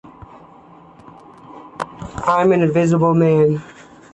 [2.25, 3.61] I'm an invisible man.